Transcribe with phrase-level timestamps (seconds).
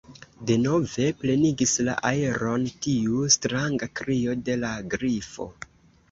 [0.49, 5.47] Denove plenigis la aeron tiu stranga krio de la Grifo.